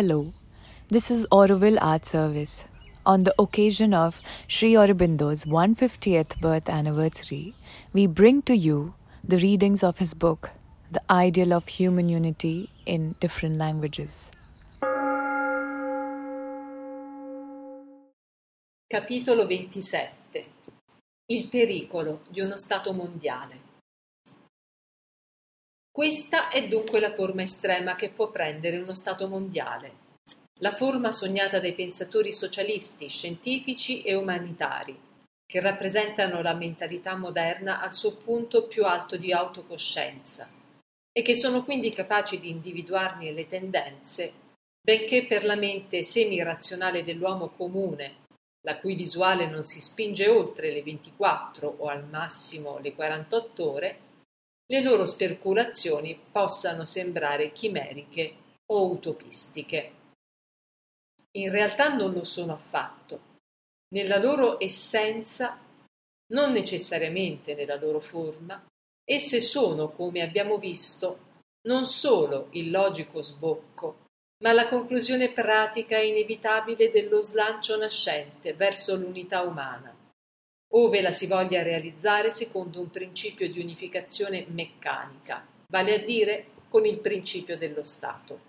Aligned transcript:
Hello, 0.00 0.32
this 0.88 1.10
is 1.10 1.26
Auroville 1.30 1.76
Art 1.78 2.06
Service. 2.06 2.64
On 3.04 3.24
the 3.24 3.34
occasion 3.38 3.92
of 3.92 4.22
Sri 4.48 4.72
Aurobindo's 4.72 5.44
150th 5.44 6.40
birth 6.40 6.70
anniversary, 6.70 7.52
we 7.92 8.06
bring 8.06 8.40
to 8.48 8.56
you 8.56 8.94
the 9.22 9.36
readings 9.36 9.82
of 9.82 9.98
his 9.98 10.14
book, 10.14 10.48
The 10.90 11.02
Ideal 11.10 11.52
of 11.52 11.68
Human 11.68 12.08
Unity 12.08 12.70
in 12.86 13.14
Different 13.20 13.58
Languages. 13.58 14.30
Capitolo 18.88 19.44
27 19.44 20.46
Il 21.26 21.48
pericolo 21.48 22.20
di 22.26 22.40
uno 22.40 22.56
Stato 22.56 22.94
mondiale 22.94 23.69
Questa 26.00 26.48
è 26.48 26.66
dunque 26.66 26.98
la 26.98 27.12
forma 27.12 27.42
estrema 27.42 27.94
che 27.94 28.08
può 28.08 28.30
prendere 28.30 28.78
uno 28.78 28.94
Stato 28.94 29.28
mondiale, 29.28 29.92
la 30.60 30.74
forma 30.74 31.12
sognata 31.12 31.60
dai 31.60 31.74
pensatori 31.74 32.32
socialisti, 32.32 33.06
scientifici 33.08 34.00
e 34.00 34.14
umanitari, 34.14 34.98
che 35.44 35.60
rappresentano 35.60 36.40
la 36.40 36.54
mentalità 36.54 37.18
moderna 37.18 37.82
al 37.82 37.92
suo 37.92 38.14
punto 38.14 38.66
più 38.66 38.86
alto 38.86 39.18
di 39.18 39.30
autocoscienza 39.30 40.48
e 41.12 41.20
che 41.20 41.34
sono 41.34 41.64
quindi 41.64 41.90
capaci 41.90 42.40
di 42.40 42.48
individuarne 42.48 43.32
le 43.32 43.46
tendenze, 43.46 44.32
benché 44.80 45.26
per 45.26 45.44
la 45.44 45.54
mente 45.54 46.02
semi-razionale 46.02 47.04
dell'uomo 47.04 47.48
comune 47.48 48.20
la 48.62 48.78
cui 48.78 48.94
visuale 48.94 49.50
non 49.50 49.64
si 49.64 49.82
spinge 49.82 50.28
oltre 50.28 50.72
le 50.72 50.82
24 50.82 51.74
o 51.76 51.88
al 51.88 52.06
massimo 52.06 52.78
le 52.78 52.94
48 52.94 53.70
ore, 53.70 53.98
le 54.70 54.80
loro 54.80 55.04
speculazioni 55.06 56.18
possano 56.30 56.84
sembrare 56.84 57.52
chimeriche 57.52 58.34
o 58.66 58.90
utopistiche. 58.90 59.92
In 61.32 61.50
realtà 61.50 61.94
non 61.94 62.12
lo 62.12 62.24
sono 62.24 62.52
affatto. 62.52 63.38
Nella 63.94 64.18
loro 64.18 64.62
essenza, 64.62 65.58
non 66.32 66.52
necessariamente 66.52 67.54
nella 67.54 67.76
loro 67.76 68.00
forma, 68.00 68.64
esse 69.04 69.40
sono, 69.40 69.90
come 69.90 70.22
abbiamo 70.22 70.58
visto, 70.58 71.28
non 71.62 71.84
solo 71.84 72.48
il 72.52 72.70
logico 72.70 73.22
sbocco 73.22 74.08
ma 74.42 74.52
la 74.52 74.68
conclusione 74.68 75.32
pratica 75.32 75.98
e 75.98 76.08
inevitabile 76.08 76.90
dello 76.90 77.20
slancio 77.20 77.76
nascente 77.76 78.54
verso 78.54 78.96
l'unità 78.96 79.42
umana, 79.42 79.94
ove 80.72 81.00
la 81.00 81.10
si 81.10 81.26
voglia 81.26 81.62
realizzare 81.62 82.30
secondo 82.30 82.80
un 82.80 82.90
principio 82.90 83.50
di 83.50 83.60
unificazione 83.60 84.46
meccanica, 84.48 85.46
vale 85.68 85.94
a 85.94 85.98
dire 85.98 86.46
con 86.68 86.86
il 86.86 86.98
principio 86.98 87.56
dello 87.58 87.84
Stato. 87.84 88.48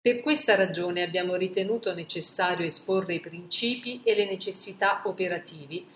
Per 0.00 0.20
questa 0.20 0.54
ragione 0.54 1.02
abbiamo 1.02 1.34
ritenuto 1.34 1.92
necessario 1.92 2.64
esporre 2.64 3.14
i 3.14 3.20
principi 3.20 4.00
e 4.04 4.14
le 4.14 4.26
necessità 4.26 5.02
operativi 5.04 5.86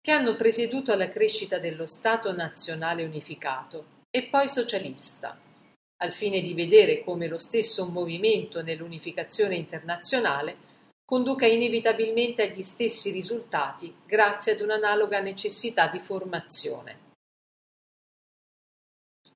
che 0.00 0.10
hanno 0.10 0.34
presieduto 0.34 0.90
alla 0.90 1.10
crescita 1.10 1.58
dello 1.58 1.86
Stato 1.86 2.32
nazionale 2.32 3.04
unificato 3.04 4.00
e 4.10 4.24
poi 4.24 4.48
socialista 4.48 5.38
al 5.98 6.12
fine 6.12 6.40
di 6.40 6.54
vedere 6.54 7.04
come 7.04 7.28
lo 7.28 7.38
stesso 7.38 7.88
movimento 7.88 8.62
nell'unificazione 8.62 9.54
internazionale 9.54 10.70
conduca 11.04 11.46
inevitabilmente 11.46 12.42
agli 12.42 12.62
stessi 12.62 13.10
risultati 13.10 13.94
grazie 14.06 14.52
ad 14.52 14.60
un'analoga 14.60 15.20
necessità 15.20 15.88
di 15.88 16.00
formazione. 16.00 17.10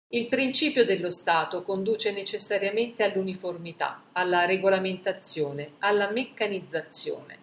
Il 0.09 0.29
principio 0.29 0.85
dello 0.85 1.11
Stato 1.11 1.63
conduce 1.63 2.13
necessariamente 2.13 3.03
all'uniformità, 3.03 4.05
alla 4.13 4.45
regolamentazione, 4.45 5.73
alla 5.81 6.11
meccanizzazione. 6.11 7.39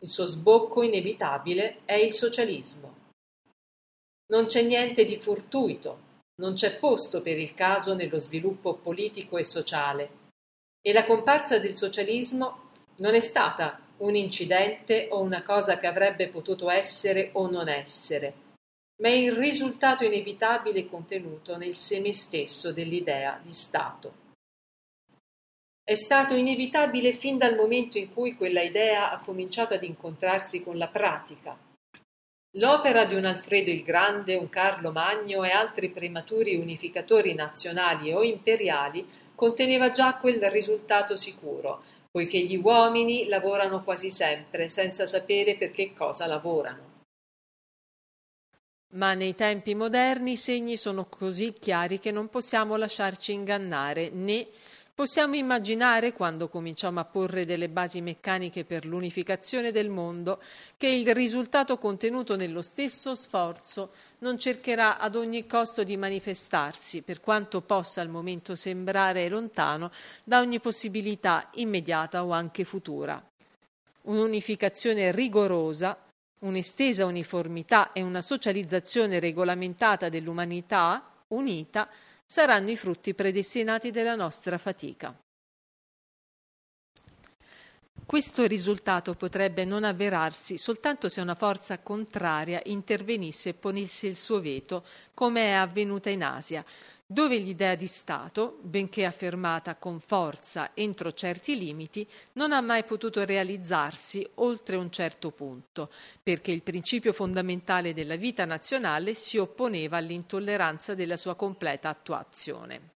Il 0.00 0.08
suo 0.08 0.24
sbocco 0.24 0.82
inevitabile 0.82 1.80
è 1.84 1.94
il 1.94 2.12
socialismo. 2.12 2.94
Non 4.26 4.46
c'è 4.46 4.62
niente 4.62 5.04
di 5.04 5.18
fortuito, 5.18 6.06
non 6.36 6.54
c'è 6.54 6.78
posto 6.78 7.22
per 7.22 7.36
il 7.36 7.52
caso 7.54 7.94
nello 7.94 8.20
sviluppo 8.20 8.74
politico 8.74 9.36
e 9.36 9.44
sociale 9.44 10.10
e 10.80 10.92
la 10.92 11.04
comparsa 11.04 11.58
del 11.58 11.74
socialismo 11.74 12.67
non 12.98 13.14
è 13.14 13.20
stata 13.20 13.80
un 13.98 14.14
incidente 14.14 15.08
o 15.10 15.20
una 15.20 15.42
cosa 15.42 15.78
che 15.78 15.86
avrebbe 15.86 16.28
potuto 16.28 16.70
essere 16.70 17.30
o 17.32 17.50
non 17.50 17.68
essere, 17.68 18.32
ma 19.02 19.08
è 19.08 19.12
il 19.12 19.32
risultato 19.32 20.04
inevitabile 20.04 20.88
contenuto 20.88 21.56
nel 21.56 21.74
seme 21.74 22.12
stesso 22.12 22.72
dell'idea 22.72 23.40
di 23.42 23.52
Stato. 23.52 24.26
È 25.82 25.94
stato 25.94 26.34
inevitabile 26.34 27.14
fin 27.14 27.38
dal 27.38 27.56
momento 27.56 27.98
in 27.98 28.12
cui 28.12 28.36
quella 28.36 28.60
idea 28.60 29.10
ha 29.10 29.20
cominciato 29.20 29.74
ad 29.74 29.82
incontrarsi 29.82 30.62
con 30.62 30.76
la 30.76 30.88
pratica, 30.88 31.56
L'opera 32.52 33.04
di 33.04 33.14
un 33.14 33.26
Alfredo 33.26 33.70
il 33.70 33.82
Grande, 33.82 34.34
un 34.34 34.48
Carlo 34.48 34.90
Magno 34.90 35.44
e 35.44 35.50
altri 35.50 35.90
prematuri 35.90 36.56
unificatori 36.56 37.34
nazionali 37.34 38.10
o 38.12 38.22
imperiali 38.22 39.06
conteneva 39.34 39.92
già 39.92 40.14
quel 40.14 40.40
risultato 40.50 41.18
sicuro, 41.18 41.82
poiché 42.18 42.40
gli 42.40 42.56
uomini 42.56 43.28
lavorano 43.28 43.84
quasi 43.84 44.10
sempre 44.10 44.68
senza 44.68 45.06
sapere 45.06 45.54
per 45.54 45.70
che 45.70 45.94
cosa 45.94 46.26
lavorano. 46.26 47.04
Ma 48.94 49.14
nei 49.14 49.36
tempi 49.36 49.76
moderni 49.76 50.32
i 50.32 50.36
segni 50.36 50.76
sono 50.76 51.06
così 51.08 51.52
chiari 51.52 52.00
che 52.00 52.10
non 52.10 52.28
possiamo 52.28 52.74
lasciarci 52.74 53.32
ingannare 53.32 54.10
né 54.10 54.48
Possiamo 54.98 55.36
immaginare, 55.36 56.12
quando 56.12 56.48
cominciamo 56.48 56.98
a 56.98 57.04
porre 57.04 57.46
delle 57.46 57.68
basi 57.68 58.00
meccaniche 58.00 58.64
per 58.64 58.84
l'unificazione 58.84 59.70
del 59.70 59.90
mondo, 59.90 60.42
che 60.76 60.88
il 60.88 61.14
risultato 61.14 61.78
contenuto 61.78 62.34
nello 62.34 62.62
stesso 62.62 63.14
sforzo 63.14 63.92
non 64.18 64.40
cercherà 64.40 64.98
ad 64.98 65.14
ogni 65.14 65.46
costo 65.46 65.84
di 65.84 65.96
manifestarsi, 65.96 67.02
per 67.02 67.20
quanto 67.20 67.60
possa 67.60 68.00
al 68.00 68.08
momento 68.08 68.56
sembrare 68.56 69.28
lontano 69.28 69.92
da 70.24 70.40
ogni 70.40 70.58
possibilità 70.58 71.48
immediata 71.54 72.24
o 72.24 72.32
anche 72.32 72.64
futura. 72.64 73.24
Un'unificazione 74.02 75.12
rigorosa, 75.12 75.96
un'estesa 76.40 77.04
uniformità 77.04 77.92
e 77.92 78.02
una 78.02 78.20
socializzazione 78.20 79.20
regolamentata 79.20 80.08
dell'umanità 80.08 81.08
unita 81.28 81.88
saranno 82.30 82.70
i 82.70 82.76
frutti 82.76 83.14
predestinati 83.14 83.90
della 83.90 84.14
nostra 84.14 84.58
fatica. 84.58 85.18
Questo 88.04 88.46
risultato 88.46 89.14
potrebbe 89.14 89.64
non 89.64 89.84
avverarsi 89.84 90.58
soltanto 90.58 91.08
se 91.08 91.22
una 91.22 91.34
forza 91.34 91.78
contraria 91.78 92.60
intervenisse 92.66 93.50
e 93.50 93.54
ponesse 93.54 94.06
il 94.06 94.16
suo 94.16 94.40
veto, 94.40 94.84
come 95.14 95.46
è 95.46 95.52
avvenuta 95.52 96.10
in 96.10 96.22
Asia, 96.22 96.64
dove 97.10 97.38
l'idea 97.38 97.74
di 97.74 97.86
Stato, 97.86 98.58
benché 98.60 99.06
affermata 99.06 99.76
con 99.76 99.98
forza 99.98 100.72
entro 100.74 101.10
certi 101.12 101.56
limiti, 101.56 102.06
non 102.34 102.52
ha 102.52 102.60
mai 102.60 102.84
potuto 102.84 103.24
realizzarsi 103.24 104.28
oltre 104.34 104.76
un 104.76 104.90
certo 104.90 105.30
punto, 105.30 105.90
perché 106.22 106.50
il 106.50 106.62
principio 106.62 107.14
fondamentale 107.14 107.94
della 107.94 108.16
vita 108.16 108.44
nazionale 108.44 109.14
si 109.14 109.38
opponeva 109.38 109.96
all'intolleranza 109.96 110.94
della 110.94 111.16
sua 111.16 111.34
completa 111.34 111.88
attuazione. 111.88 112.90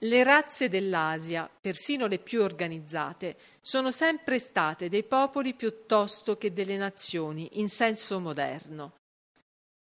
Le 0.00 0.22
razze 0.22 0.68
dell'Asia, 0.68 1.50
persino 1.60 2.06
le 2.06 2.20
più 2.20 2.42
organizzate, 2.42 3.36
sono 3.60 3.90
sempre 3.90 4.38
state 4.38 4.88
dei 4.88 5.02
popoli 5.02 5.54
piuttosto 5.54 6.38
che 6.38 6.52
delle 6.52 6.76
nazioni 6.76 7.48
in 7.54 7.68
senso 7.68 8.20
moderno 8.20 8.92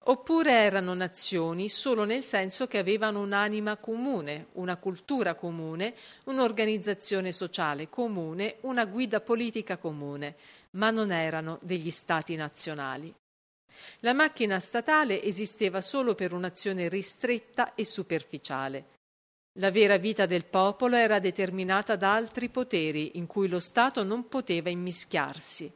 oppure 0.09 0.53
erano 0.53 0.95
nazioni 0.95 1.69
solo 1.69 2.05
nel 2.05 2.25
senso 2.25 2.67
che 2.67 2.79
avevano 2.79 3.21
un'anima 3.21 3.77
comune, 3.77 4.49
una 4.53 4.77
cultura 4.77 5.35
comune, 5.35 5.95
un'organizzazione 6.25 7.31
sociale 7.33 7.89
comune, 7.89 8.57
una 8.63 8.87
guida 8.87 9.21
politica 9.21 9.77
comune, 9.77 10.37
ma 10.73 10.91
non 10.91 11.13
erano 11.13 11.59
degli 11.63 11.91
stati 11.91 12.37
nazionali. 12.37 13.15
La 14.01 14.15
macchina 14.15 14.59
statale 14.61 15.23
esisteva 15.23 15.83
solo 15.83 16.15
per 16.15 16.33
un'azione 16.33 16.89
ristretta 16.89 17.75
e 17.75 17.85
superficiale. 17.85 18.97
La 19.59 19.71
vera 19.71 19.99
vita 19.99 20.25
del 20.25 20.45
popolo 20.45 20.97
era 20.97 21.19
determinata 21.19 21.97
da 21.97 22.15
altri 22.15 22.49
poteri 22.49 23.19
in 23.19 23.27
cui 23.27 23.49
lo 23.49 23.61
Stato 23.61 24.03
non 24.05 24.29
poteva 24.29 24.71
immischiarsi. 24.71 25.71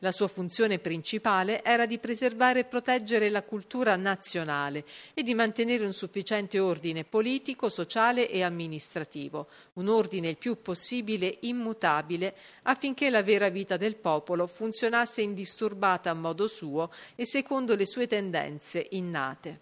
La 0.00 0.12
sua 0.12 0.28
funzione 0.28 0.78
principale 0.78 1.64
era 1.64 1.86
di 1.86 1.98
preservare 1.98 2.60
e 2.60 2.64
proteggere 2.64 3.30
la 3.30 3.42
cultura 3.42 3.96
nazionale 3.96 4.84
e 5.14 5.22
di 5.22 5.32
mantenere 5.32 5.86
un 5.86 5.94
sufficiente 5.94 6.58
ordine 6.58 7.04
politico, 7.04 7.70
sociale 7.70 8.28
e 8.28 8.42
amministrativo, 8.42 9.46
un 9.74 9.88
ordine 9.88 10.28
il 10.28 10.36
più 10.36 10.60
possibile 10.60 11.38
immutabile 11.40 12.34
affinché 12.64 13.08
la 13.08 13.22
vera 13.22 13.48
vita 13.48 13.78
del 13.78 13.96
popolo 13.96 14.46
funzionasse 14.46 15.22
indisturbata 15.22 16.10
a 16.10 16.14
modo 16.14 16.46
suo 16.46 16.90
e 17.14 17.24
secondo 17.24 17.74
le 17.74 17.86
sue 17.86 18.06
tendenze 18.06 18.86
innate. 18.90 19.60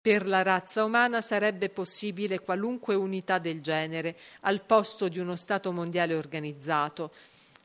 Per 0.00 0.24
la 0.26 0.42
razza 0.42 0.84
umana 0.84 1.20
sarebbe 1.20 1.68
possibile 1.68 2.38
qualunque 2.38 2.94
unità 2.94 3.38
del 3.38 3.60
genere 3.60 4.16
al 4.42 4.62
posto 4.62 5.08
di 5.08 5.18
uno 5.18 5.34
Stato 5.34 5.72
mondiale 5.72 6.14
organizzato, 6.14 7.10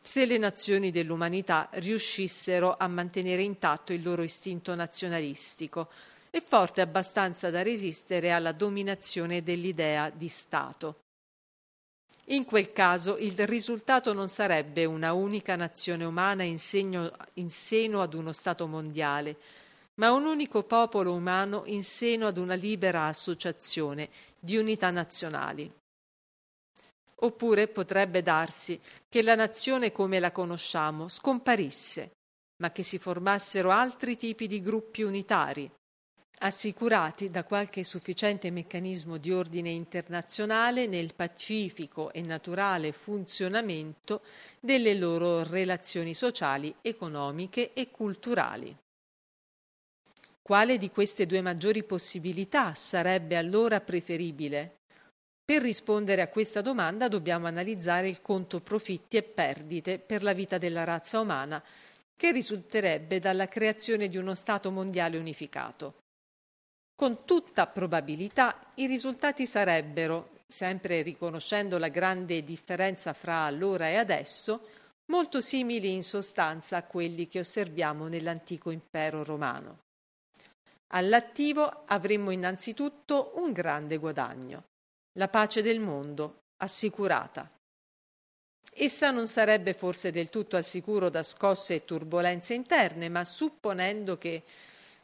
se 0.04 0.26
le 0.26 0.40
nazioni 0.40 0.90
dell'umanità 0.90 1.70
riuscissero 1.74 2.76
a 2.78 2.88
mantenere 2.88 3.44
intatto 3.44 3.94
il 3.94 4.02
loro 4.02 4.24
istinto 4.24 4.74
nazionalistico 4.74 5.90
e 6.32 6.42
forte 6.42 6.82
abbastanza 6.82 7.52
da 7.52 7.62
resistere 7.62 8.32
alla 8.32 8.52
dominazione 8.52 9.44
dell'idea 9.44 10.10
di 10.10 10.28
Stato. 10.28 10.96
In 12.26 12.46
quel 12.46 12.72
caso 12.72 13.18
il 13.18 13.38
risultato 13.46 14.14
non 14.14 14.28
sarebbe 14.28 14.86
una 14.86 15.14
unica 15.14 15.56
nazione 15.56 16.06
umana 16.06 16.44
in, 16.44 16.58
segno, 16.58 17.12
in 17.34 17.50
seno 17.50 18.02
ad 18.02 18.14
uno 18.14 18.32
Stato 18.32 18.66
mondiale, 18.68 19.38
ma 19.96 20.12
un 20.12 20.26
unico 20.26 20.64
popolo 20.64 21.14
umano 21.14 21.64
in 21.66 21.84
seno 21.84 22.28
ad 22.28 22.38
una 22.38 22.56
libera 22.56 23.06
associazione 23.06 24.10
di 24.40 24.58
unità 24.58 24.90
nazionali. 24.90 25.72
Oppure 27.24 27.68
potrebbe 27.68 28.22
darsi 28.22 28.80
che 29.08 29.22
la 29.22 29.36
nazione 29.36 29.92
come 29.92 30.20
la 30.20 30.32
conosciamo 30.32 31.08
scomparisse, 31.08 32.12
ma 32.58 32.72
che 32.72 32.84
si 32.84 32.98
formassero 32.98 33.70
altri 33.70 34.18
tipi 34.18 34.48
di 34.48 34.62
gruppi 34.62 35.04
unitari, 35.04 35.70
assicurati 36.40 37.30
da 37.30 37.44
qualche 37.44 37.84
sufficiente 37.84 38.50
meccanismo 38.50 39.18
di 39.18 39.32
ordine 39.32 39.70
internazionale 39.70 40.88
nel 40.88 41.14
pacifico 41.14 42.12
e 42.12 42.22
naturale 42.22 42.92
funzionamento 42.92 44.22
delle 44.60 44.96
loro 44.96 45.44
relazioni 45.44 46.16
sociali, 46.16 46.74
economiche 46.82 47.74
e 47.74 47.92
culturali. 47.92 48.76
Quale 50.42 50.78
di 50.80 50.90
queste 50.90 51.28
due 51.28 51.42
maggiori 51.42 51.84
possibilità 51.84 52.74
sarebbe 52.74 53.38
allora 53.38 53.80
preferibile? 53.80 54.81
Per 55.44 55.62
rispondere 55.62 56.22
a 56.22 56.30
questa 56.30 56.62
domanda 56.62 57.08
dobbiamo 57.08 57.48
analizzare 57.48 58.08
il 58.08 58.22
conto 58.22 58.62
profitti 58.62 59.18
e 59.18 59.24
perdite 59.24 60.00
per 60.00 60.24
la 60.24 60.34
vita 60.34 60.58
della 60.58 60.84
razza 60.84 61.20
umana 61.20 61.62
che 62.16 62.32
risulterebbe 62.32 63.20
dalla 63.20 63.48
creazione 63.48 64.08
di 64.08 64.16
uno 64.18 64.36
Stato 64.36 64.72
mondiale 64.72 65.18
unificato. 65.18 65.96
Con 66.96 67.26
tutta 67.26 67.66
probabilità 67.66 68.60
i 68.76 68.86
risultati 68.86 69.48
sarebbero, 69.48 70.30
sempre 70.48 71.02
riconoscendo 71.02 71.80
la 71.80 71.88
grande 71.88 72.44
differenza 72.44 73.12
fra 73.14 73.42
allora 73.42 73.90
e 73.90 73.96
adesso, 73.96 74.68
molto 75.06 75.42
simili 75.42 75.92
in 75.92 76.04
sostanza 76.04 76.78
a 76.78 76.84
quelli 76.84 77.28
che 77.28 77.40
osserviamo 77.40 78.08
nell'antico 78.08 78.70
impero 78.70 79.24
romano. 79.24 79.80
All'attivo 80.94 81.84
avremmo 81.88 82.30
innanzitutto 82.30 83.32
un 83.36 83.52
grande 83.52 83.98
guadagno 83.98 84.70
la 85.14 85.28
pace 85.28 85.62
del 85.62 85.80
mondo 85.80 86.44
assicurata. 86.58 87.50
Essa 88.74 89.12
non 89.12 89.28
sarebbe 89.28 89.74
forse 89.74 90.12
del 90.12 90.30
tutto 90.30 90.56
al 90.56 90.64
sicuro 90.64 91.10
da 91.10 91.24
scosse 91.24 91.76
e 91.76 91.86
turbulenze 91.86 92.54
interne, 92.54 93.10
ma 93.10 93.24
supponendo 93.26 94.18
che 94.18 94.44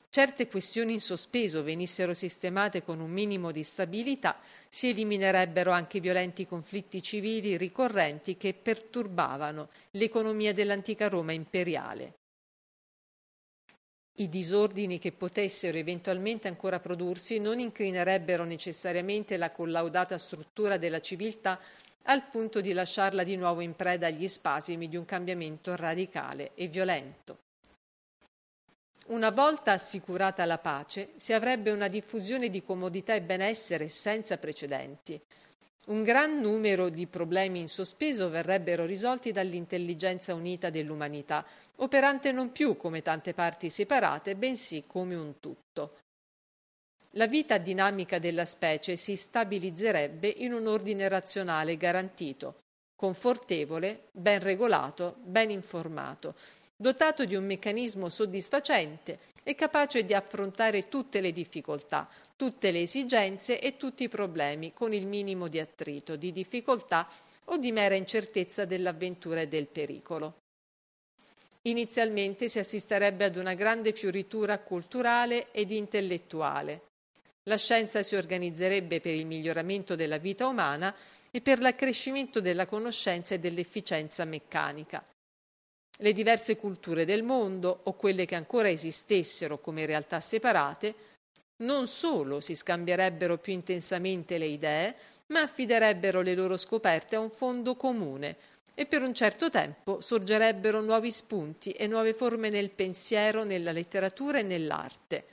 certe 0.09 0.47
questioni 0.47 0.93
in 0.93 1.01
sospeso 1.01 1.63
venissero 1.63 2.13
sistemate 2.13 2.81
con 2.83 3.01
un 3.01 3.11
minimo 3.11 3.51
di 3.51 3.63
stabilità, 3.63 4.39
si 4.69 4.89
eliminerebbero 4.89 5.71
anche 5.71 5.99
violenti 5.99 6.47
conflitti 6.47 7.03
civili 7.03 7.57
ricorrenti 7.57 8.37
che 8.37 8.53
perturbavano 8.53 9.69
l'economia 9.91 10.53
dell'antica 10.53 11.09
Roma 11.09 11.33
imperiale. 11.33 12.16
I 14.19 14.29
disordini 14.29 14.97
che 14.97 15.11
potessero 15.11 15.77
eventualmente 15.77 16.47
ancora 16.47 16.79
prodursi 16.79 17.37
non 17.37 17.59
inclinerebbero 17.59 18.45
necessariamente 18.45 19.37
la 19.37 19.51
collaudata 19.51 20.17
struttura 20.17 20.77
della 20.77 20.99
civiltà 20.99 21.59
al 22.03 22.27
punto 22.27 22.59
di 22.59 22.73
lasciarla 22.73 23.21
di 23.23 23.35
nuovo 23.35 23.61
in 23.61 23.75
preda 23.75 24.07
agli 24.07 24.27
spasimi 24.27 24.89
di 24.89 24.97
un 24.97 25.05
cambiamento 25.05 25.75
radicale 25.75 26.51
e 26.55 26.67
violento. 26.67 27.37
Una 29.07 29.29
volta 29.29 29.73
assicurata 29.73 30.45
la 30.45 30.57
pace, 30.57 31.09
si 31.17 31.33
avrebbe 31.33 31.69
una 31.69 31.87
diffusione 31.87 32.49
di 32.49 32.63
comodità 32.63 33.13
e 33.13 33.21
benessere 33.21 33.87
senza 33.87 34.37
precedenti, 34.37 35.21
un 35.87 36.03
gran 36.03 36.41
numero 36.41 36.89
di 36.89 37.07
problemi 37.07 37.59
in 37.59 37.69
sospeso 37.69 38.29
verrebbero 38.29 38.83
risolti 38.85 39.31
dall'intelligenza 39.31 40.33
unita 40.33 40.69
dell'umanità, 40.69 41.45
operante 41.77 42.31
non 42.31 42.51
più 42.51 42.77
come 42.77 43.01
tante 43.01 43.33
parti 43.33 43.69
separate, 43.69 44.35
bensì 44.35 44.85
come 44.87 45.15
un 45.15 45.39
tutto. 45.39 45.97
La 47.11 47.27
vita 47.27 47.57
dinamica 47.57 48.19
della 48.19 48.45
specie 48.45 48.95
si 48.95 49.15
stabilizzerebbe 49.15 50.27
in 50.27 50.53
un 50.53 50.67
ordine 50.67 51.07
razionale 51.07 51.77
garantito, 51.77 52.61
confortevole, 52.95 54.09
ben 54.11 54.39
regolato, 54.39 55.15
ben 55.23 55.49
informato, 55.49 56.35
dotato 56.75 57.25
di 57.25 57.35
un 57.35 57.45
meccanismo 57.45 58.09
soddisfacente 58.09 59.19
e 59.43 59.55
capace 59.55 60.03
di 60.05 60.13
affrontare 60.13 60.89
tutte 60.89 61.21
le 61.21 61.31
difficoltà, 61.31 62.07
tutte 62.35 62.69
le 62.69 62.81
esigenze 62.81 63.59
e 63.59 63.77
tutti 63.77 64.03
i 64.03 64.09
problemi 64.09 64.73
con 64.73 64.93
il 64.93 65.07
minimo 65.07 65.47
di 65.47 65.59
attrito, 65.59 66.15
di 66.15 66.31
difficoltà 66.31 67.07
o 67.45 67.57
di 67.57 67.71
mera 67.71 67.95
incertezza 67.95 68.65
dell'avventura 68.65 69.41
e 69.41 69.47
del 69.47 69.67
pericolo. 69.67 70.46
Inizialmente 71.67 72.47
si 72.47 72.59
assisterebbe 72.59 73.25
ad 73.25 73.35
una 73.35 73.53
grande 73.53 73.91
fioritura 73.91 74.57
culturale 74.59 75.51
ed 75.51 75.71
intellettuale. 75.71 76.83
La 77.43 77.57
scienza 77.57 78.03
si 78.03 78.15
organizzerebbe 78.15 79.01
per 79.01 79.13
il 79.13 79.25
miglioramento 79.25 79.95
della 79.95 80.17
vita 80.17 80.47
umana 80.47 80.95
e 81.29 81.41
per 81.41 81.59
l'accrescimento 81.59 82.39
della 82.39 82.65
conoscenza 82.65 83.35
e 83.35 83.39
dell'efficienza 83.39 84.23
meccanica. 84.23 85.05
Le 85.99 86.13
diverse 86.13 86.55
culture 86.55 87.03
del 87.03 87.23
mondo, 87.23 87.81
o 87.83 87.93
quelle 87.93 88.25
che 88.25 88.35
ancora 88.35 88.69
esistessero 88.69 89.59
come 89.59 89.85
realtà 89.85 90.21
separate, 90.21 90.95
non 91.57 91.87
solo 91.87 92.39
si 92.39 92.55
scambierebbero 92.55 93.37
più 93.39 93.51
intensamente 93.51 94.37
le 94.37 94.45
idee, 94.45 94.95
ma 95.27 95.41
affiderebbero 95.41 96.21
le 96.21 96.33
loro 96.33 96.55
scoperte 96.55 97.17
a 97.17 97.19
un 97.19 97.31
fondo 97.31 97.75
comune 97.75 98.37
e 98.79 98.85
per 98.85 99.01
un 99.01 99.15
certo 99.15 99.49
tempo 99.49 100.01
sorgerebbero 100.01 100.81
nuovi 100.81 101.09
spunti 101.09 101.71
e 101.71 101.87
nuove 101.87 102.13
forme 102.13 102.51
nel 102.51 102.69
pensiero, 102.69 103.43
nella 103.43 103.71
letteratura 103.71 104.37
e 104.37 104.43
nell'arte. 104.43 105.25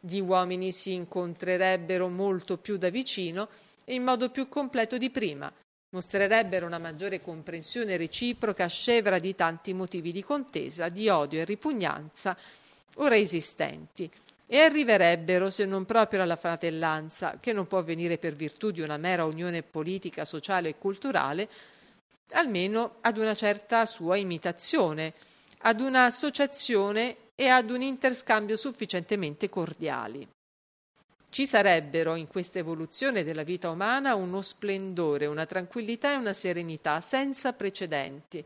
Gli 0.00 0.18
uomini 0.18 0.72
si 0.72 0.92
incontrerebbero 0.94 2.08
molto 2.08 2.58
più 2.58 2.76
da 2.76 2.88
vicino 2.88 3.48
e 3.84 3.94
in 3.94 4.02
modo 4.02 4.30
più 4.30 4.48
completo 4.48 4.98
di 4.98 5.10
prima, 5.10 5.52
mostrerebbero 5.90 6.66
una 6.66 6.78
maggiore 6.78 7.20
comprensione 7.20 7.96
reciproca 7.96 8.66
scevra 8.66 9.20
di 9.20 9.36
tanti 9.36 9.72
motivi 9.72 10.10
di 10.10 10.24
contesa, 10.24 10.88
di 10.88 11.08
odio 11.08 11.38
e 11.38 11.44
ripugnanza 11.44 12.36
ora 12.94 13.16
esistenti, 13.16 14.10
e 14.44 14.58
arriverebbero, 14.58 15.50
se 15.50 15.66
non 15.66 15.84
proprio 15.84 16.22
alla 16.22 16.34
fratellanza, 16.34 17.38
che 17.38 17.52
non 17.52 17.68
può 17.68 17.78
avvenire 17.78 18.18
per 18.18 18.34
virtù 18.34 18.72
di 18.72 18.80
una 18.80 18.96
mera 18.96 19.24
unione 19.24 19.62
politica, 19.62 20.24
sociale 20.24 20.70
e 20.70 20.78
culturale, 20.78 21.48
almeno 22.32 22.96
ad 23.00 23.16
una 23.18 23.34
certa 23.34 23.86
sua 23.86 24.16
imitazione, 24.16 25.14
ad 25.58 25.80
un'associazione 25.80 27.16
e 27.34 27.48
ad 27.48 27.70
un 27.70 27.82
interscambio 27.82 28.56
sufficientemente 28.56 29.48
cordiali. 29.48 30.26
Ci 31.30 31.46
sarebbero 31.46 32.16
in 32.16 32.26
questa 32.26 32.58
evoluzione 32.58 33.22
della 33.22 33.44
vita 33.44 33.70
umana 33.70 34.16
uno 34.16 34.42
splendore, 34.42 35.26
una 35.26 35.46
tranquillità 35.46 36.12
e 36.12 36.16
una 36.16 36.32
serenità 36.32 37.00
senza 37.00 37.52
precedenti. 37.52 38.44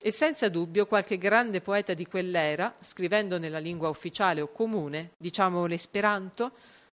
E 0.00 0.12
senza 0.12 0.48
dubbio 0.48 0.86
qualche 0.86 1.16
grande 1.16 1.60
poeta 1.60 1.94
di 1.94 2.06
quell'era, 2.06 2.74
scrivendo 2.80 3.38
nella 3.38 3.58
lingua 3.58 3.88
ufficiale 3.88 4.40
o 4.40 4.48
comune, 4.48 5.12
diciamo 5.16 5.66
l'esperanto, 5.66 6.52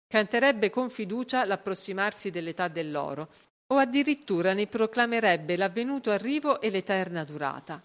canterebbe 0.08 0.70
con 0.70 0.90
fiducia 0.90 1.46
l'approssimarsi 1.46 2.30
dell'età 2.30 2.68
dell'oro, 2.68 3.30
o 3.72 3.78
addirittura 3.78 4.54
ne 4.54 4.68
proclamerebbe 4.68 5.56
l'avvenuto 5.56 6.12
arrivo 6.12 6.60
e 6.60 6.70
l'eterna 6.70 7.24
durata. 7.24 7.82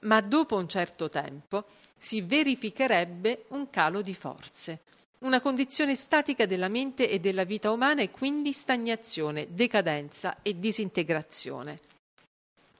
Ma 0.00 0.20
dopo 0.20 0.56
un 0.56 0.68
certo 0.68 1.08
tempo 1.08 1.66
si 1.96 2.20
verificherebbe 2.20 3.44
un 3.48 3.68
calo 3.70 4.00
di 4.00 4.14
forze, 4.14 4.80
una 5.20 5.40
condizione 5.40 5.96
statica 5.96 6.46
della 6.46 6.68
mente 6.68 7.10
e 7.10 7.18
della 7.18 7.44
vita 7.44 7.72
umana 7.72 8.02
e 8.02 8.10
quindi 8.10 8.52
stagnazione, 8.52 9.48
decadenza 9.50 10.36
e 10.42 10.58
disintegrazione. 10.58 11.80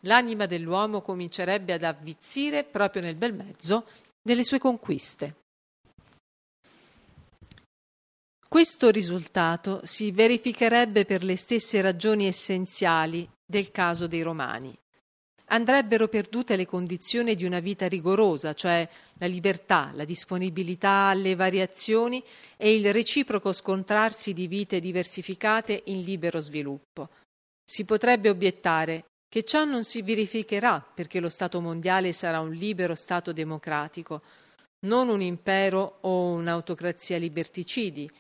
L'anima 0.03 0.47
dell'uomo 0.47 1.03
comincerebbe 1.03 1.73
ad 1.73 1.83
avvizzire 1.83 2.63
proprio 2.63 3.03
nel 3.03 3.17
bel 3.17 3.35
mezzo 3.35 3.87
delle 4.23 4.45
sue 4.45 4.61
conquiste. 4.61 5.35
Questo 8.49 8.89
risultato 8.89 9.83
si 9.85 10.11
verificherebbe 10.11 11.05
per 11.05 11.23
le 11.23 11.37
stesse 11.37 11.83
ragioni 11.83 12.27
essenziali 12.27 13.29
del 13.45 13.71
caso 13.71 14.07
dei 14.07 14.23
Romani. 14.23 14.75
andrebbero 15.51 16.09
perdute 16.09 16.57
le 16.57 16.67
condizioni 16.67 17.35
di 17.35 17.45
una 17.45 17.61
vita 17.61 17.87
rigorosa, 17.87 18.55
cioè 18.55 18.89
la 19.19 19.27
libertà, 19.27 19.91
la 19.95 20.05
disponibilità 20.05 21.09
alle 21.09 21.35
variazioni 21.35 22.25
e 22.57 22.75
il 22.75 22.91
reciproco 22.91 23.53
scontrarsi 23.53 24.33
di 24.33 24.47
vite 24.47 24.81
diversificate 24.81 25.83
in 25.87 26.01
libero 26.01 26.41
sviluppo. 26.41 27.11
Si 27.63 27.85
potrebbe 27.85 28.31
obiettare 28.31 29.05
che 29.29 29.43
ciò 29.43 29.65
non 29.65 29.85
si 29.85 30.01
verificherà 30.01 30.81
perché 30.81 31.21
lo 31.21 31.29
Stato 31.29 31.61
mondiale 31.61 32.13
sarà 32.13 32.41
un 32.41 32.53
libero 32.53 32.95
Stato 32.95 33.35
democratico, 33.35 34.23
non 34.87 35.09
un 35.09 35.21
impero 35.21 35.99
o 36.01 36.31
un'autocrazia 36.31 37.19
liberticidi, 37.19 38.11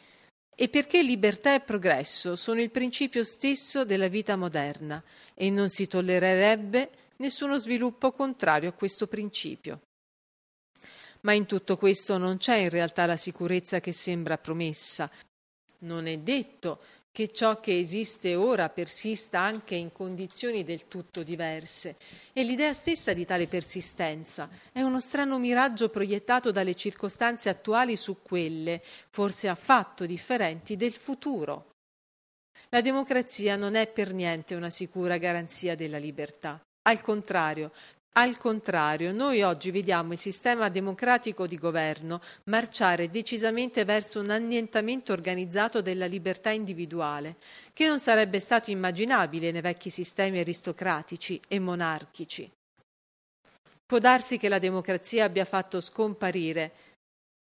e 0.61 0.69
perché 0.69 1.05
libertà 1.05 1.55
e 1.55 1.61
progresso 1.61 2.35
sono 2.35 2.61
il 2.61 2.73
principio 2.73 3.23
stesso 3.23 3.85
della 3.85 4.09
vita 4.09 4.35
moderna 4.35 5.01
e 5.33 5.51
non 5.51 5.69
si 5.69 5.87
tollererebbe 5.87 6.91
nessuno 7.19 7.59
sviluppo 7.59 8.11
contrario 8.11 8.71
a 8.71 8.73
questo 8.73 9.07
principio. 9.07 9.83
Ma 11.21 11.33
in 11.33 11.47
tutto 11.47 11.77
questo 11.77 12.19
non 12.19 12.39
c'è 12.39 12.57
in 12.57 12.71
realtà 12.71 13.07
la 13.07 13.17
sicurezza 13.17 13.79
che 13.79 13.93
sembra 13.93 14.37
promessa. 14.37 15.09
Non 15.83 16.09
è 16.09 16.17
detto 16.17 16.81
che 17.19 17.33
ciò 17.33 17.59
che 17.59 17.77
esiste 17.77 18.37
ora 18.37 18.69
persista 18.69 19.41
anche 19.41 19.75
in 19.75 19.91
condizioni 19.91 20.63
del 20.63 20.87
tutto 20.87 21.25
diverse 21.25 21.97
e 22.33 22.45
l'idea 22.45 22.73
stessa 22.73 23.13
di 23.13 23.25
tale 23.25 23.49
persistenza 23.49 24.49
è 24.71 24.83
uno 24.83 25.01
strano 25.01 25.37
miraggio 25.41 25.89
proiettato 25.89 26.53
dalle 26.53 26.77
circostanze 26.77 27.49
attuali 27.49 27.97
su 27.97 28.19
quelle, 28.23 28.81
forse 29.11 29.49
affatto 29.49 30.07
differenti, 30.07 30.77
del 30.77 30.93
futuro. 30.93 31.71
La 32.69 32.83
democrazia 32.83 33.57
non 33.57 33.75
è 33.75 33.89
per 33.89 34.15
niente 34.15 34.55
una 34.55 34.71
sicura 34.71 35.17
garanzia 35.17 35.75
della 35.75 35.99
libertà. 35.99 36.61
Al 36.83 37.01
contrario, 37.01 37.73
al 38.13 38.37
contrario, 38.37 39.13
noi 39.13 39.43
oggi 39.43 39.71
vediamo 39.71 40.13
il 40.13 40.19
sistema 40.19 40.69
democratico 40.69 41.47
di 41.47 41.57
governo 41.57 42.21
marciare 42.45 43.11
decisamente 43.11 43.85
verso 43.85 44.21
un 44.21 44.31
annientamento 44.31 45.13
organizzato 45.13 45.81
della 45.83 46.07
libertà 46.07 46.51
individuale, 46.51 47.37
che 47.73 47.87
non 47.87 48.01
sarebbe 48.01 48.41
stato 48.41 48.71
immaginabile 48.71 49.53
nei 49.53 49.61
vecchi 49.61 49.89
sistemi 49.89 50.41
aristocratici 50.41 51.41
e 51.47 51.61
monarchici. 51.61 52.51
Può 53.87 53.99
darsi 53.99 54.37
che 54.37 54.49
la 54.49 54.59
democrazia 54.59 55.25
abbia 55.25 55.45
fatto 55.45 55.81
scomparire 55.81 56.73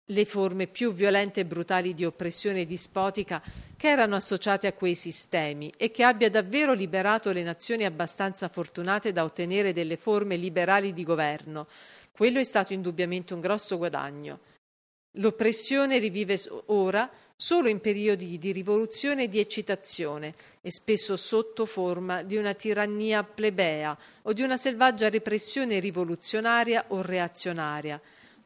le 0.07 0.25
forme 0.25 0.67
più 0.67 0.93
violente 0.93 1.41
e 1.41 1.45
brutali 1.45 1.95
di 1.95 2.05
oppressione 2.05 2.67
dispotica 2.67 3.43
che 3.77 3.89
erano 3.89 4.17
associate 4.17 4.67
a 4.67 4.73
quei 4.73 4.95
sistemi 4.95 5.73
e 5.77 5.91
che 5.91 6.03
abbia 6.03 6.29
davvero 6.29 6.73
liberato 6.73 7.31
le 7.31 7.43
nazioni 7.43 7.85
abbastanza 7.85 8.49
fortunate 8.49 9.13
da 9.13 9.25
ottenere 9.25 9.73
delle 9.73 9.97
forme 9.97 10.37
liberali 10.37 10.93
di 10.93 11.05
governo. 11.05 11.69
Quello 12.11 12.41
è 12.41 12.45
stato 12.45 12.73
indubbiamente 12.73 13.33
un 13.33 13.41
grosso 13.41 13.77
guadagno. 13.77 14.41
L'oppressione 15.17 15.99
rivive 15.99 16.39
ora 16.67 17.09
solo 17.37 17.69
in 17.69 17.81
periodi 17.81 18.39
di 18.39 18.53
rivoluzione 18.53 19.25
e 19.25 19.29
di 19.29 19.41
eccitazione 19.41 20.35
e 20.61 20.71
spesso 20.71 21.17
sotto 21.17 21.67
forma 21.67 22.23
di 22.23 22.37
una 22.37 22.55
tirannia 22.55 23.23
plebea 23.23 23.97
o 24.23 24.33
di 24.33 24.43
una 24.43 24.57
selvaggia 24.57 25.09
repressione 25.09 25.81
rivoluzionaria 25.81 26.87
o 26.89 27.03
reazionaria 27.03 28.01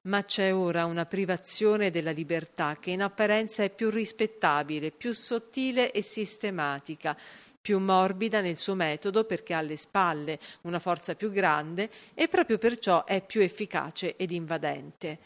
ma 0.06 0.24
c'è 0.24 0.54
ora 0.54 0.84
una 0.84 1.06
privazione 1.06 1.90
della 1.90 2.10
libertà 2.10 2.76
che 2.80 2.90
in 2.90 3.02
apparenza 3.02 3.62
è 3.62 3.70
più 3.70 3.90
rispettabile, 3.90 4.90
più 4.90 5.12
sottile 5.12 5.92
e 5.92 6.02
sistematica, 6.02 7.16
più 7.60 7.78
morbida 7.78 8.40
nel 8.40 8.56
suo 8.56 8.74
metodo 8.74 9.24
perché 9.24 9.54
ha 9.54 9.58
alle 9.58 9.76
spalle 9.76 10.38
una 10.62 10.78
forza 10.78 11.16
più 11.16 11.30
grande 11.30 11.90
e 12.14 12.28
proprio 12.28 12.58
perciò 12.58 13.04
è 13.04 13.20
più 13.24 13.40
efficace 13.40 14.16
ed 14.16 14.30
invadente. 14.30 15.18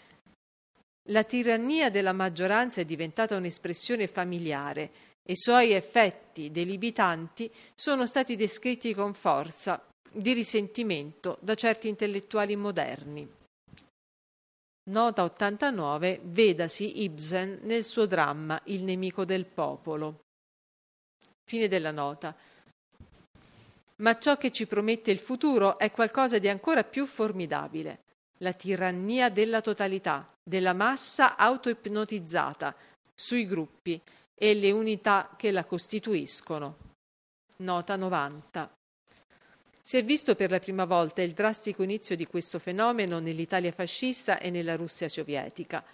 La 1.10 1.24
tirannia 1.24 1.90
della 1.90 2.12
maggioranza 2.12 2.80
è 2.80 2.84
diventata 2.84 3.36
un'espressione 3.36 4.06
familiare 4.06 4.90
e 5.22 5.32
i 5.32 5.36
suoi 5.36 5.72
effetti 5.72 6.50
delibitanti 6.50 7.50
sono 7.74 8.06
stati 8.06 8.36
descritti 8.36 8.94
con 8.94 9.12
forza 9.12 9.82
di 10.10 10.32
risentimento 10.32 11.36
da 11.40 11.54
certi 11.54 11.88
intellettuali 11.88 12.56
moderni. 12.56 13.39
Nota 14.88 15.22
89 15.24 16.20
vedasi 16.24 17.02
Ibsen 17.02 17.60
nel 17.62 17.84
suo 17.84 18.06
dramma 18.06 18.60
Il 18.64 18.82
nemico 18.82 19.24
del 19.24 19.44
popolo. 19.44 20.20
Fine 21.44 21.68
della 21.68 21.90
nota. 21.90 22.34
Ma 23.96 24.18
ciò 24.18 24.38
che 24.38 24.50
ci 24.50 24.66
promette 24.66 25.10
il 25.10 25.18
futuro 25.18 25.78
è 25.78 25.90
qualcosa 25.90 26.38
di 26.38 26.48
ancora 26.48 26.84
più 26.84 27.06
formidabile, 27.06 28.04
la 28.38 28.54
tirannia 28.54 29.28
della 29.28 29.60
totalità, 29.60 30.32
della 30.42 30.72
massa 30.72 31.36
autoipnotizzata 31.36 32.74
sui 33.14 33.44
gruppi 33.44 34.00
e 34.34 34.54
le 34.54 34.70
unità 34.70 35.34
che 35.36 35.50
la 35.50 35.64
costituiscono. 35.66 36.76
Nota 37.58 37.96
90. 37.96 38.79
Si 39.90 39.96
è 39.96 40.04
visto 40.04 40.36
per 40.36 40.52
la 40.52 40.60
prima 40.60 40.84
volta 40.84 41.20
il 41.20 41.32
drastico 41.32 41.82
inizio 41.82 42.14
di 42.14 42.24
questo 42.24 42.60
fenomeno 42.60 43.18
nell'Italia 43.18 43.72
fascista 43.72 44.38
e 44.38 44.48
nella 44.48 44.76
Russia 44.76 45.08
sovietica. 45.08 45.84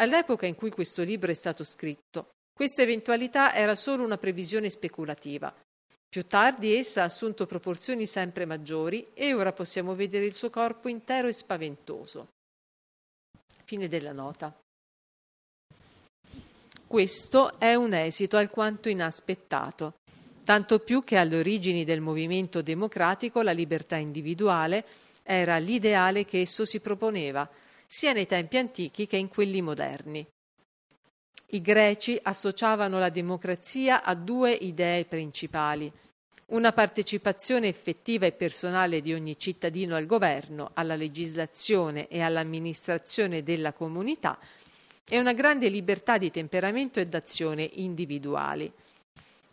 All'epoca 0.00 0.46
in 0.46 0.56
cui 0.56 0.70
questo 0.70 1.04
libro 1.04 1.30
è 1.30 1.34
stato 1.34 1.62
scritto, 1.62 2.30
questa 2.52 2.82
eventualità 2.82 3.54
era 3.54 3.76
solo 3.76 4.02
una 4.02 4.18
previsione 4.18 4.68
speculativa. 4.70 5.54
Più 6.08 6.26
tardi 6.26 6.74
essa 6.74 7.02
ha 7.02 7.04
assunto 7.04 7.46
proporzioni 7.46 8.06
sempre 8.06 8.44
maggiori 8.44 9.10
e 9.14 9.34
ora 9.34 9.52
possiamo 9.52 9.94
vedere 9.94 10.24
il 10.24 10.34
suo 10.34 10.50
corpo 10.50 10.88
intero 10.88 11.28
e 11.28 11.32
spaventoso. 11.32 12.26
Fine 13.62 13.86
della 13.86 14.12
nota. 14.12 14.52
Questo 16.88 17.56
è 17.60 17.76
un 17.76 17.94
esito 17.94 18.36
alquanto 18.36 18.88
inaspettato 18.88 20.00
tanto 20.44 20.80
più 20.80 21.04
che 21.04 21.16
alle 21.16 21.38
origini 21.38 21.84
del 21.84 22.00
movimento 22.00 22.62
democratico 22.62 23.42
la 23.42 23.52
libertà 23.52 23.96
individuale 23.96 24.84
era 25.22 25.58
l'ideale 25.58 26.24
che 26.24 26.40
esso 26.40 26.64
si 26.64 26.80
proponeva, 26.80 27.48
sia 27.86 28.12
nei 28.12 28.26
tempi 28.26 28.56
antichi 28.56 29.06
che 29.06 29.16
in 29.16 29.28
quelli 29.28 29.62
moderni. 29.62 30.26
I 31.54 31.60
greci 31.60 32.18
associavano 32.22 32.98
la 32.98 33.10
democrazia 33.10 34.02
a 34.02 34.14
due 34.14 34.52
idee 34.52 35.04
principali, 35.04 35.92
una 36.46 36.72
partecipazione 36.72 37.68
effettiva 37.68 38.26
e 38.26 38.32
personale 38.32 39.00
di 39.00 39.12
ogni 39.12 39.38
cittadino 39.38 39.94
al 39.94 40.06
governo, 40.06 40.70
alla 40.74 40.96
legislazione 40.96 42.08
e 42.08 42.20
all'amministrazione 42.20 43.42
della 43.42 43.72
comunità 43.72 44.38
e 45.08 45.18
una 45.18 45.32
grande 45.32 45.68
libertà 45.68 46.18
di 46.18 46.30
temperamento 46.30 47.00
e 47.00 47.06
d'azione 47.06 47.68
individuali 47.74 48.72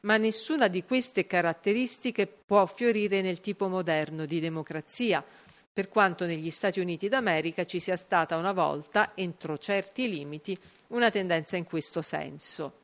ma 0.01 0.18
nessuna 0.18 0.68
di 0.68 0.84
queste 0.84 1.25
caratteristiche 1.25 2.27
può 2.27 2.65
fiorire 2.65 3.22
nel 3.22 3.41
tipo 3.41 3.68
moderno 3.68 4.25
di 4.25 4.39
democrazia, 4.39 5.24
per 5.72 5.89
quanto 5.89 6.25
negli 6.25 6.50
Stati 6.50 6.79
Uniti 6.79 7.08
d'America 7.08 7.65
ci 7.65 7.79
sia 7.79 7.96
stata 7.96 8.36
una 8.38 8.51
volta, 8.51 9.12
entro 9.15 9.58
certi 9.58 10.10
limiti, 10.10 10.58
una 10.88 11.10
tendenza 11.10 11.58
in 11.58 11.63
questo 11.63 12.01
senso. 12.01 12.82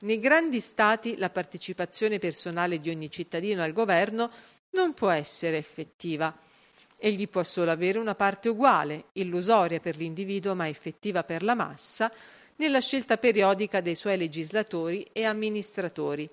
Nei 0.00 0.18
grandi 0.18 0.60
Stati 0.60 1.16
la 1.16 1.30
partecipazione 1.30 2.18
personale 2.18 2.80
di 2.80 2.90
ogni 2.90 3.10
cittadino 3.10 3.62
al 3.62 3.72
governo 3.72 4.30
non 4.70 4.94
può 4.94 5.10
essere 5.10 5.58
effettiva. 5.58 6.36
Egli 6.98 7.28
può 7.28 7.42
solo 7.42 7.70
avere 7.70 7.98
una 7.98 8.14
parte 8.14 8.48
uguale, 8.48 9.04
illusoria 9.12 9.80
per 9.80 9.96
l'individuo 9.96 10.54
ma 10.54 10.68
effettiva 10.68 11.24
per 11.24 11.42
la 11.42 11.54
massa, 11.54 12.12
nella 12.56 12.80
scelta 12.80 13.16
periodica 13.18 13.80
dei 13.80 13.94
suoi 13.94 14.16
legislatori 14.16 15.06
e 15.12 15.24
amministratori, 15.24 16.28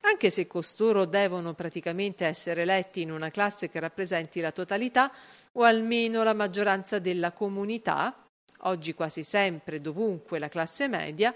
anche 0.00 0.30
se 0.30 0.46
costoro 0.46 1.06
devono 1.06 1.54
praticamente 1.54 2.26
essere 2.26 2.62
eletti 2.62 3.00
in 3.00 3.10
una 3.10 3.30
classe 3.30 3.70
che 3.70 3.80
rappresenti 3.80 4.40
la 4.40 4.52
totalità 4.52 5.10
o 5.52 5.62
almeno 5.62 6.22
la 6.22 6.34
maggioranza 6.34 6.98
della 6.98 7.32
comunità, 7.32 8.14
oggi 8.60 8.94
quasi 8.94 9.22
sempre 9.22 9.80
dovunque 9.80 10.38
la 10.38 10.48
classe 10.48 10.88
media, 10.88 11.34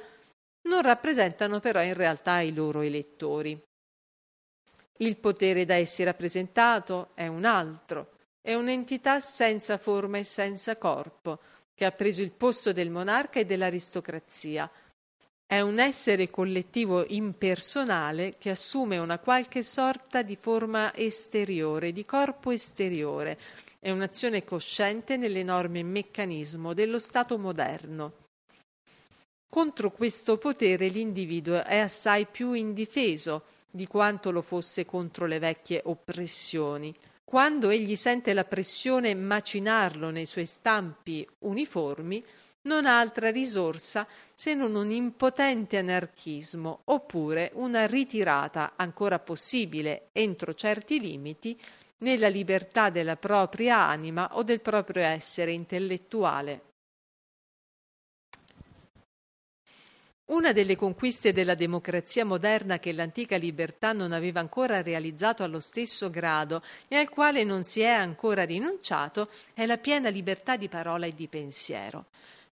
non 0.69 0.83
rappresentano 0.83 1.61
però 1.61 1.83
in 1.83 1.95
realtà 1.95 2.41
i 2.41 2.53
loro 2.53 2.83
elettori. 2.83 3.59
Il 4.99 5.17
potere 5.17 5.65
da 5.65 5.75
essi 5.75 6.03
rappresentato 6.03 7.09
è 7.15 7.27
un 7.27 7.45
altro, 7.45 8.11
è 8.43 8.55
un'entità 8.55 9.21
senza 9.21 9.79
forma 9.79 10.19
e 10.19 10.25
senza 10.25 10.77
corpo, 10.77 11.39
che 11.79 11.85
ha 11.85 11.93
preso 11.93 12.23
il 12.23 12.33
posto 12.33 12.73
del 12.73 12.91
monarca 12.91 13.39
e 13.39 13.45
dell'aristocrazia. 13.45 14.69
È 15.47 15.61
un 15.61 15.79
essere 15.79 16.29
collettivo 16.29 17.05
impersonale 17.07 18.35
che 18.37 18.51
assume 18.51 18.99
una 18.99 19.21
qualche 19.21 19.63
sorta 19.63 20.23
di 20.23 20.35
forma 20.35 20.93
esteriore, 20.93 21.93
di 21.93 22.05
corpo 22.05 22.51
esteriore. 22.51 23.39
È 23.79 23.93
un'azione 23.93 24.43
cosciente 24.43 25.17
nell'enorme 25.17 25.85
meccanismo 25.85 26.75
dello 26.75 26.99
Stato 26.99 27.39
moderno. 27.39 28.27
Contro 29.49 29.93
questo 29.93 30.37
potere 30.37 30.89
l'individuo 30.89 31.63
è 31.63 31.79
assai 31.79 32.27
più 32.27 32.55
indifeso 32.55 33.45
di 33.71 33.87
quanto 33.87 34.33
lo 34.33 34.43
fosse 34.43 34.85
contro 34.85 35.27
le 35.27 35.39
vecchie 35.39 35.83
oppressioni. 35.85 36.93
Quando 37.29 37.69
egli 37.69 37.95
sente 37.95 38.33
la 38.33 38.45
pressione 38.45 39.15
macinarlo 39.15 40.09
nei 40.09 40.25
suoi 40.25 40.47
stampi 40.47 41.29
uniformi, 41.41 42.25
non 42.63 42.87
ha 42.87 42.99
altra 42.99 43.31
risorsa 43.31 44.07
se 44.33 44.55
non 44.55 44.75
un 44.75 44.91
impotente 44.91 45.77
anarchismo 45.77 46.81
oppure 46.85 47.51
una 47.57 47.87
ritirata 47.87 48.73
ancora 48.77 49.19
possibile 49.19 50.09
entro 50.13 50.55
certi 50.55 50.99
limiti 51.01 51.61
nella 51.99 52.29
libertà 52.29 52.89
della 52.89 53.17
propria 53.17 53.77
anima 53.77 54.31
o 54.33 54.43
del 54.43 54.63
proprio 54.63 55.03
essere 55.03 55.53
intellettuale. 55.53 56.68
Una 60.29 60.53
delle 60.53 60.77
conquiste 60.77 61.33
della 61.33 61.55
democrazia 61.55 62.23
moderna 62.23 62.79
che 62.79 62.93
l'antica 62.93 63.39
libertà 63.39 63.95
non 63.95 64.13
aveva 64.13 64.41
ancora 64.41 64.83
realizzato 64.83 65.43
allo 65.43 65.59
stesso 65.59 66.11
grado 66.11 66.63
e 66.87 66.97
al 66.97 67.09
quale 67.09 67.45
non 67.45 67.65
si 67.65 67.81
è 67.81 67.89
ancora 67.89 68.45
rinunciato 68.45 69.31
è 69.55 69.65
la 69.65 69.79
piena 69.79 70.11
libertà 70.11 70.59
di 70.59 70.69
parola 70.69 71.07
e 71.07 71.15
di 71.15 71.29
pensiero. 71.29 72.05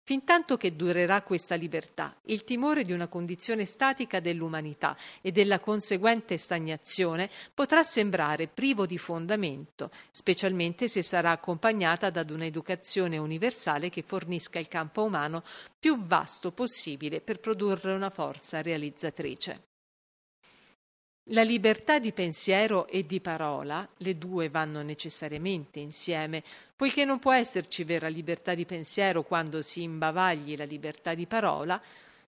Fintanto 0.08 0.56
che 0.56 0.76
durerà 0.76 1.22
questa 1.22 1.56
libertà, 1.56 2.14
il 2.26 2.44
timore 2.44 2.84
di 2.84 2.92
una 2.92 3.08
condizione 3.08 3.64
statica 3.64 4.20
dell'umanità 4.20 4.96
e 5.20 5.32
della 5.32 5.58
conseguente 5.58 6.36
stagnazione 6.36 7.28
potrà 7.52 7.82
sembrare 7.82 8.46
privo 8.46 8.86
di 8.86 8.98
fondamento, 8.98 9.90
specialmente 10.12 10.86
se 10.86 11.02
sarà 11.02 11.32
accompagnata 11.32 12.10
da 12.10 12.24
un'educazione 12.28 13.18
universale 13.18 13.88
che 13.88 14.04
fornisca 14.06 14.60
il 14.60 14.68
campo 14.68 15.02
umano 15.02 15.42
più 15.76 16.00
vasto 16.00 16.52
possibile 16.52 17.20
per 17.20 17.40
produrre 17.40 17.92
una 17.92 18.10
forza 18.10 18.62
realizzatrice. 18.62 19.65
La 21.30 21.42
libertà 21.42 21.98
di 21.98 22.12
pensiero 22.12 22.86
e 22.86 23.04
di 23.04 23.20
parola, 23.20 23.88
le 23.96 24.16
due 24.16 24.48
vanno 24.48 24.82
necessariamente 24.82 25.80
insieme, 25.80 26.44
poiché 26.76 27.04
non 27.04 27.18
può 27.18 27.32
esserci 27.32 27.82
vera 27.82 28.06
libertà 28.06 28.54
di 28.54 28.64
pensiero 28.64 29.24
quando 29.24 29.60
si 29.60 29.82
imbavagli 29.82 30.56
la 30.56 30.64
libertà 30.64 31.14
di 31.14 31.26
parola, 31.26 31.82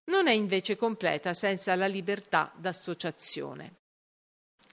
non 0.07 0.27
è 0.27 0.33
invece 0.33 0.75
completa 0.75 1.33
senza 1.33 1.77
la 1.77 1.87
libertà 1.87 2.53
d'associazione. 2.57 3.75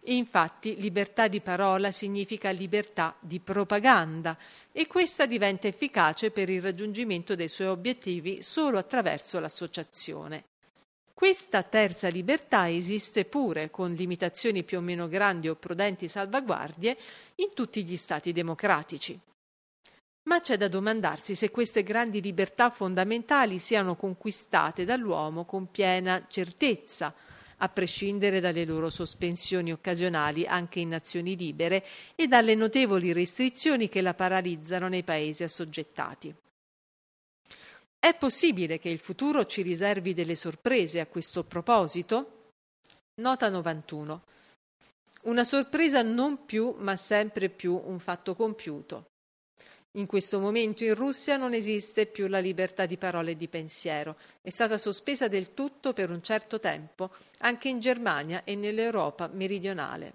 Infatti, 0.06 0.80
libertà 0.80 1.28
di 1.28 1.42
parola 1.42 1.92
significa 1.92 2.50
libertà 2.50 3.16
di 3.20 3.40
propaganda 3.40 4.36
e 4.72 4.88
questa 4.88 5.28
diventa 5.28 5.68
efficace 5.68 6.32
per 6.32 6.50
il 6.50 6.64
raggiungimento 6.64 7.36
dei 7.36 7.50
suoi 7.50 7.68
obiettivi 7.68 8.42
solo 8.42 8.80
attraverso 8.80 9.40
l'associazione. 9.40 10.55
Questa 11.18 11.64
terza 11.64 12.10
libertà 12.10 12.70
esiste 12.70 13.24
pure, 13.24 13.72
con 13.72 13.94
limitazioni 13.94 14.66
più 14.66 14.80
o 14.80 14.82
meno 14.82 15.08
grandi 15.08 15.48
o 15.48 15.56
prudenti 15.56 16.10
salvaguardie, 16.10 16.98
in 17.36 17.54
tutti 17.54 17.86
gli 17.86 17.96
Stati 17.96 18.34
democratici. 18.34 19.18
Ma 20.24 20.42
c'è 20.42 20.58
da 20.58 20.68
domandarsi 20.68 21.34
se 21.34 21.52
queste 21.52 21.84
grandi 21.84 22.20
libertà 22.20 22.70
fondamentali 22.70 23.60
siano 23.60 23.96
conquistate 23.96 24.84
dall'uomo 24.84 25.46
con 25.46 25.72
piena 25.72 26.26
certezza, 26.28 27.14
a 27.60 27.70
prescindere 27.70 28.42
dalle 28.42 28.66
loro 28.66 28.90
sospensioni 28.90 29.72
occasionali 29.72 30.46
anche 30.46 30.82
in 30.82 30.90
nazioni 30.90 31.38
libere 31.38 31.82
e 32.16 32.28
dalle 32.28 32.56
notevoli 32.56 33.14
restrizioni 33.14 33.88
che 33.88 34.02
la 34.02 34.14
paralizzano 34.14 34.90
nei 34.90 35.04
paesi 35.04 35.44
assoggettati. 35.44 36.36
È 38.06 38.14
possibile 38.14 38.78
che 38.78 38.90
il 38.90 39.00
futuro 39.00 39.48
ci 39.48 39.64
riservi 39.64 40.14
delle 40.14 40.36
sorprese 40.36 41.00
a 41.00 41.08
questo 41.08 41.44
proposito? 41.44 42.52
Nota 43.20 43.50
91. 43.50 44.22
Una 45.24 45.44
sorpresa 45.44 46.04
non 46.04 46.46
più, 46.46 46.76
ma 46.78 46.96
sempre 46.98 47.50
più 47.50 47.82
un 47.84 47.98
fatto 47.98 48.36
compiuto. 48.36 49.08
In 49.94 50.06
questo 50.06 50.40
momento 50.40 50.84
in 50.84 50.94
Russia 50.94 51.36
non 51.38 51.56
esiste 51.56 52.06
più 52.06 52.28
la 52.28 52.38
libertà 52.38 52.86
di 52.86 52.98
parola 52.98 53.32
e 53.32 53.36
di 53.36 53.48
pensiero, 53.48 54.18
è 54.40 54.52
stata 54.52 54.78
sospesa 54.78 55.28
del 55.28 55.56
tutto 55.56 55.92
per 55.94 56.12
un 56.12 56.22
certo 56.22 56.60
tempo 56.60 57.10
anche 57.40 57.70
in 57.70 57.80
Germania 57.80 58.44
e 58.44 58.54
nell'Europa 58.54 59.30
meridionale. 59.30 60.14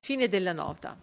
Fine 0.00 0.28
della 0.28 0.54
nota. 0.54 0.96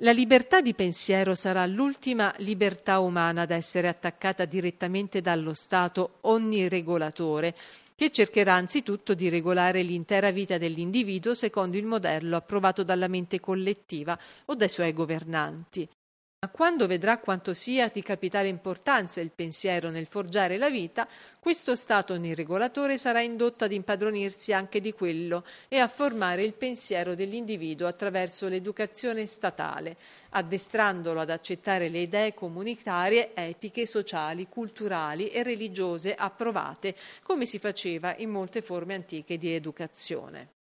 La 0.00 0.12
libertà 0.12 0.60
di 0.60 0.74
pensiero 0.74 1.34
sarà 1.34 1.64
l'ultima 1.64 2.34
libertà 2.40 2.98
umana 2.98 3.42
ad 3.42 3.50
essere 3.50 3.88
attaccata 3.88 4.44
direttamente 4.44 5.22
dallo 5.22 5.54
Stato 5.54 6.18
onniregolatore, 6.22 7.54
che 7.94 8.10
cercherà 8.10 8.52
anzitutto 8.52 9.14
di 9.14 9.30
regolare 9.30 9.80
l'intera 9.80 10.30
vita 10.30 10.58
dell'individuo 10.58 11.32
secondo 11.32 11.78
il 11.78 11.86
modello 11.86 12.36
approvato 12.36 12.82
dalla 12.82 13.08
mente 13.08 13.40
collettiva 13.40 14.18
o 14.44 14.54
dai 14.54 14.68
suoi 14.68 14.92
governanti. 14.92 15.88
Quando 16.52 16.86
vedrà 16.86 17.18
quanto 17.18 17.54
sia 17.54 17.88
di 17.88 18.02
capitale 18.02 18.48
importanza 18.48 19.20
il 19.20 19.30
pensiero 19.30 19.90
nel 19.90 20.06
forgiare 20.06 20.58
la 20.58 20.70
vita, 20.70 21.08
questo 21.38 21.74
Stato 21.74 22.18
regolatore 22.34 22.98
sarà 22.98 23.20
indotto 23.20 23.64
ad 23.64 23.72
impadronirsi 23.72 24.52
anche 24.52 24.80
di 24.80 24.92
quello 24.92 25.44
e 25.68 25.78
a 25.78 25.88
formare 25.88 26.42
il 26.42 26.54
pensiero 26.54 27.14
dell'individuo 27.14 27.86
attraverso 27.86 28.48
l'educazione 28.48 29.26
statale, 29.26 29.96
addestrandolo 30.30 31.20
ad 31.20 31.30
accettare 31.30 31.88
le 31.88 32.00
idee 32.00 32.34
comunitarie, 32.34 33.30
etiche, 33.34 33.86
sociali, 33.86 34.48
culturali 34.48 35.28
e 35.28 35.42
religiose 35.42 36.14
approvate, 36.14 36.94
come 37.22 37.46
si 37.46 37.58
faceva 37.58 38.14
in 38.18 38.30
molte 38.30 38.62
forme 38.62 38.94
antiche 38.94 39.38
di 39.38 39.52
educazione. 39.52 40.55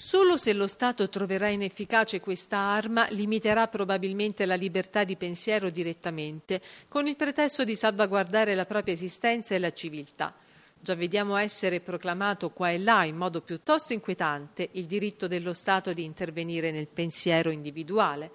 Solo 0.00 0.36
se 0.36 0.52
lo 0.52 0.68
Stato 0.68 1.08
troverà 1.08 1.48
inefficace 1.48 2.20
questa 2.20 2.56
arma, 2.56 3.08
limiterà 3.10 3.66
probabilmente 3.66 4.46
la 4.46 4.54
libertà 4.54 5.02
di 5.02 5.16
pensiero 5.16 5.70
direttamente, 5.70 6.62
con 6.88 7.08
il 7.08 7.16
pretesto 7.16 7.64
di 7.64 7.74
salvaguardare 7.74 8.54
la 8.54 8.64
propria 8.64 8.94
esistenza 8.94 9.56
e 9.56 9.58
la 9.58 9.72
civiltà. 9.72 10.32
Già 10.78 10.94
vediamo 10.94 11.34
essere 11.34 11.80
proclamato 11.80 12.50
qua 12.50 12.70
e 12.70 12.78
là 12.78 13.02
in 13.06 13.16
modo 13.16 13.40
piuttosto 13.40 13.92
inquietante 13.92 14.68
il 14.74 14.86
diritto 14.86 15.26
dello 15.26 15.52
Stato 15.52 15.92
di 15.92 16.04
intervenire 16.04 16.70
nel 16.70 16.86
pensiero 16.86 17.50
individuale. 17.50 18.30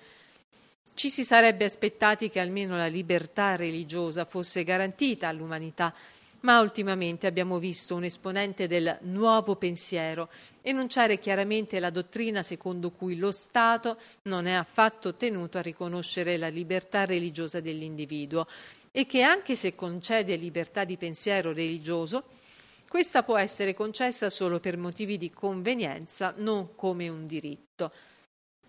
Ci 0.94 1.10
si 1.10 1.24
sarebbe 1.24 1.64
aspettati 1.64 2.30
che 2.30 2.42
almeno 2.42 2.76
la 2.76 2.88
libertà 2.88 3.56
religiosa 3.56 4.26
fosse 4.26 4.66
garantita 4.66 5.30
all'umanità 5.30 5.94
ma 6.44 6.60
ultimamente 6.60 7.28
abbiamo 7.28 7.58
visto 7.58 7.96
un 7.96 8.04
esponente 8.04 8.68
del 8.68 8.98
nuovo 9.02 9.56
pensiero 9.56 10.30
enunciare 10.62 11.18
chiaramente 11.18 11.80
la 11.80 11.90
dottrina 11.90 12.44
secondo 12.44 12.92
cui 12.92 13.16
lo 13.16 13.32
Stato 13.32 13.98
non 14.24 14.46
è 14.46 14.54
affatto 14.54 15.16
tenuto 15.16 15.58
a 15.58 15.62
riconoscere 15.62 16.38
la 16.38 16.50
libertà 16.50 17.06
religiosa 17.06 17.60
dell'individuo 17.60 18.46
e 18.92 19.06
che 19.06 19.22
anche 19.22 19.56
se 19.56 19.74
concede 19.74 20.36
libertà 20.36 20.84
di 20.84 20.98
pensiero 20.98 21.52
religioso, 21.52 22.26
questa 22.88 23.24
può 23.24 23.38
essere 23.38 23.74
concessa 23.74 24.30
solo 24.30 24.60
per 24.60 24.78
motivi 24.78 25.18
di 25.18 25.32
convenienza, 25.32 26.32
non 26.38 26.76
come 26.76 27.10
un 27.10 27.26
diritto. 27.26 27.92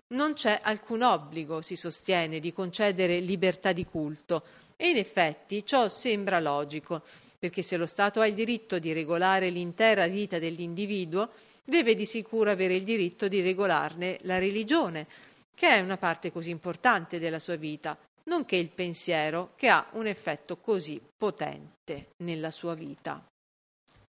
Non 0.07 0.33
c'è 0.33 0.61
alcun 0.63 1.03
obbligo, 1.03 1.61
si 1.61 1.75
sostiene, 1.75 2.39
di 2.39 2.51
concedere 2.51 3.19
libertà 3.19 3.71
di 3.71 3.85
culto 3.85 4.43
e 4.75 4.89
in 4.89 4.97
effetti 4.97 5.63
ciò 5.63 5.87
sembra 5.87 6.39
logico 6.39 7.03
perché 7.37 7.61
se 7.61 7.77
lo 7.77 7.85
Stato 7.85 8.19
ha 8.21 8.27
il 8.27 8.33
diritto 8.33 8.79
di 8.79 8.93
regolare 8.93 9.49
l'intera 9.49 10.07
vita 10.07 10.39
dell'individuo, 10.39 11.31
deve 11.63 11.95
di 11.95 12.05
sicuro 12.05 12.51
avere 12.51 12.75
il 12.75 12.83
diritto 12.83 13.27
di 13.27 13.41
regolarne 13.41 14.19
la 14.21 14.37
religione, 14.37 15.07
che 15.53 15.69
è 15.69 15.79
una 15.79 15.97
parte 15.97 16.31
così 16.31 16.49
importante 16.49 17.19
della 17.19 17.39
sua 17.39 17.55
vita, 17.55 17.97
nonché 18.25 18.55
il 18.55 18.69
pensiero, 18.69 19.51
che 19.55 19.69
ha 19.69 19.87
un 19.93 20.07
effetto 20.07 20.57
così 20.57 21.01
potente 21.17 22.09
nella 22.23 22.51
sua 22.51 22.73
vita. 22.73 23.23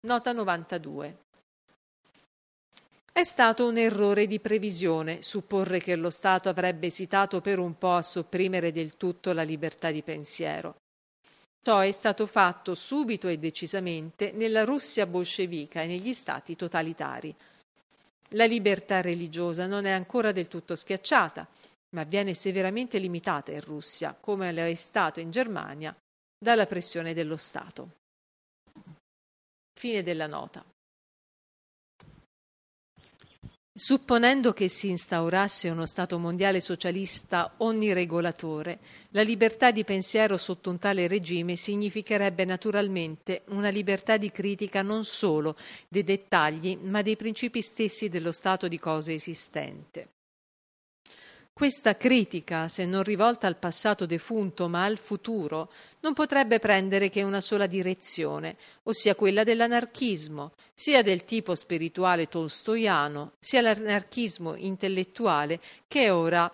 Nota 0.07 0.31
92. 0.31 1.17
È 3.11 3.23
stato 3.23 3.67
un 3.67 3.77
errore 3.77 4.27
di 4.27 4.39
previsione 4.39 5.21
supporre 5.21 5.79
che 5.79 5.95
lo 5.95 6.09
Stato 6.09 6.47
avrebbe 6.47 6.87
esitato 6.87 7.41
per 7.41 7.59
un 7.59 7.77
po' 7.77 7.93
a 7.93 8.01
sopprimere 8.01 8.71
del 8.71 8.95
tutto 8.95 9.33
la 9.33 9.43
libertà 9.43 9.91
di 9.91 10.01
pensiero. 10.01 10.75
Ciò 11.61 11.79
è 11.79 11.91
stato 11.91 12.25
fatto 12.25 12.73
subito 12.73 13.27
e 13.27 13.37
decisamente 13.37 14.31
nella 14.31 14.63
Russia 14.63 15.05
bolscevica 15.05 15.81
e 15.81 15.87
negli 15.87 16.13
stati 16.13 16.55
totalitari. 16.55 17.35
La 18.33 18.45
libertà 18.45 19.01
religiosa 19.01 19.65
non 19.65 19.85
è 19.85 19.91
ancora 19.91 20.31
del 20.31 20.47
tutto 20.47 20.75
schiacciata, 20.75 21.47
ma 21.91 22.03
viene 22.03 22.33
severamente 22.33 22.97
limitata 22.97 23.51
in 23.51 23.61
Russia, 23.61 24.15
come 24.19 24.51
lo 24.53 24.61
è 24.61 24.75
stato 24.75 25.19
in 25.19 25.31
Germania, 25.31 25.95
dalla 26.37 26.65
pressione 26.65 27.13
dello 27.13 27.37
Stato. 27.37 27.97
Fine 29.73 30.03
della 30.03 30.27
nota. 30.27 30.63
Supponendo 33.79 34.51
che 34.51 34.67
si 34.67 34.89
instaurasse 34.89 35.69
uno 35.69 35.85
Stato 35.85 36.19
mondiale 36.19 36.59
socialista 36.59 37.53
onniregolatore, 37.59 38.79
la 39.11 39.21
libertà 39.21 39.71
di 39.71 39.85
pensiero 39.85 40.35
sotto 40.35 40.69
un 40.69 40.79
tale 40.79 41.07
regime 41.07 41.55
significherebbe 41.55 42.43
naturalmente 42.43 43.43
una 43.47 43.69
libertà 43.69 44.17
di 44.17 44.31
critica 44.31 44.81
non 44.81 45.05
solo 45.05 45.55
dei 45.87 46.03
dettagli, 46.03 46.75
ma 46.75 47.01
dei 47.01 47.15
principi 47.15 47.61
stessi 47.61 48.09
dello 48.09 48.33
stato 48.33 48.67
di 48.67 48.77
cose 48.77 49.13
esistente. 49.13 50.18
Questa 51.59 51.97
critica, 51.97 52.69
se 52.69 52.85
non 52.85 53.03
rivolta 53.03 53.45
al 53.45 53.57
passato 53.57 54.05
defunto 54.05 54.69
ma 54.69 54.85
al 54.85 54.97
futuro, 54.97 55.69
non 55.99 56.13
potrebbe 56.13 56.57
prendere 56.57 57.09
che 57.09 57.21
una 57.21 57.41
sola 57.41 57.67
direzione, 57.67 58.55
ossia 58.83 59.13
quella 59.13 59.43
dell'anarchismo, 59.43 60.53
sia 60.73 61.03
del 61.03 61.25
tipo 61.25 61.55
spirituale 61.55 62.29
tolstoiano, 62.29 63.33
sia 63.41 63.59
l'anarchismo 63.59 64.55
intellettuale 64.55 65.59
che 65.85 66.05
è 66.05 66.13
ora 66.13 66.49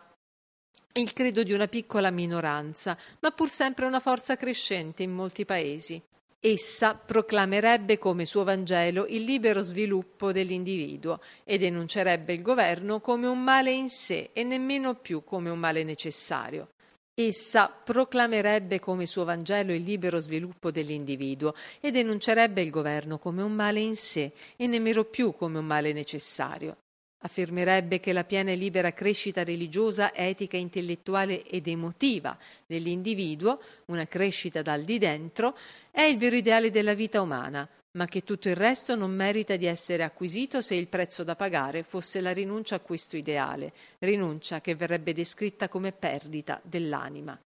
il 0.94 1.14
credo 1.14 1.44
di 1.44 1.54
una 1.54 1.68
piccola 1.68 2.10
minoranza, 2.10 2.98
ma 3.20 3.30
pur 3.30 3.52
sempre 3.52 3.86
una 3.86 4.00
forza 4.00 4.36
crescente 4.36 5.04
in 5.04 5.12
molti 5.12 5.46
paesi. 5.46 6.02
Essa 6.48 6.94
proclamerebbe 6.94 7.98
come 7.98 8.24
suo 8.24 8.44
Vangelo 8.44 9.08
il 9.08 9.24
libero 9.24 9.64
sviluppo 9.64 10.32
dell'individuo 10.32 11.20
e 11.44 11.58
denuncerebbe 11.58 12.34
il 12.34 12.44
governo 12.44 13.00
come 13.00 13.26
un 13.26 13.44
male 13.44 13.72
in 13.72 13.90
sé 13.90 14.30
e 14.32 14.44
nemmeno 14.44 14.94
più 14.94 15.24
come 15.24 15.50
un 15.50 15.58
male 15.58 15.84
necessario. 15.84 16.70
Essa 17.16 17.68
proclamerebbe 17.68 18.80
come 18.80 19.08
suo 19.08 19.24
Vangelo 19.24 19.74
il 19.74 19.82
libero 19.82 20.20
sviluppo 20.20 20.70
dell'individuo 20.70 21.56
e 21.80 21.90
denuncerebbe 21.90 22.62
il 22.62 22.70
governo 22.70 23.18
come 23.18 23.42
un 23.42 23.54
male 23.54 23.80
in 23.80 23.96
sé 23.96 24.32
e 24.56 24.68
nemmeno 24.68 25.04
più 25.04 25.34
come 25.34 25.58
un 25.58 25.66
male 25.66 25.94
necessario. 25.94 26.78
Affermerebbe 27.26 28.00
che 28.00 28.14
la 28.14 28.24
piena 28.24 28.52
e 28.52 28.56
libera 28.56 28.94
crescita 28.94 29.44
religiosa, 29.44 30.14
etica, 30.14 30.58
intellettuale 30.58 31.44
ed 31.44 31.68
emotiva 31.68 32.38
dell'individuo, 32.68 33.60
una 33.86 34.06
crescita 34.06 34.62
dal 34.62 34.84
di 34.84 35.00
dentro, 35.00 35.58
è 35.90 36.02
il 36.02 36.20
vero 36.20 36.36
ideale 36.36 36.70
della 36.70 36.94
vita 36.94 37.22
umana, 37.22 37.68
ma 37.94 38.06
che 38.06 38.24
tutto 38.24 38.48
il 38.48 38.56
resto 38.56 38.96
non 38.96 39.10
merita 39.10 39.56
di 39.56 39.66
essere 39.66 40.04
acquisito 40.04 40.62
se 40.62 40.76
il 40.76 40.88
prezzo 40.88 41.24
da 41.24 41.36
pagare 41.36 41.82
fosse 41.82 42.22
la 42.22 42.32
rinuncia 42.32 42.76
a 42.76 42.80
questo 42.80 43.18
ideale, 43.18 43.74
rinuncia 44.00 44.62
che 44.62 44.76
verrebbe 44.76 45.12
descritta 45.12 45.68
come 45.68 45.94
perdita 45.94 46.62
dell'anima. 46.64 47.40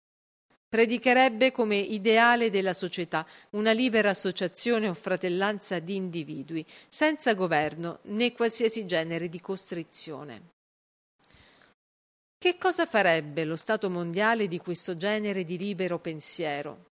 Predicherebbe 0.70 1.52
come 1.52 1.78
ideale 1.78 2.52
della 2.52 2.76
società 2.76 3.26
una 3.52 3.72
libera 3.72 4.12
associazione 4.12 4.88
o 4.88 4.94
fratellanza 4.94 5.80
di 5.80 5.96
individui, 5.96 6.64
senza 6.88 7.34
governo 7.34 8.00
né 8.04 8.34
qualsiasi 8.34 8.86
genere 8.86 9.30
di 9.30 9.42
costrizione. 9.42 10.58
Che 12.38 12.58
cosa 12.58 12.86
farebbe 12.86 13.46
lo 13.46 13.56
Stato 13.56 13.90
mondiale 13.90 14.48
di 14.48 14.60
questo 14.60 14.96
genere 14.96 15.44
di 15.44 15.58
libero 15.58 15.98
pensiero? 15.98 16.86